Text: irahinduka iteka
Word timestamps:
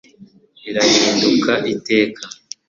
irahinduka 0.69 1.51
iteka 1.73 2.23